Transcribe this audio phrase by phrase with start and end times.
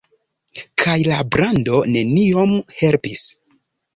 [0.83, 3.29] Kaj la brando neniom helpis.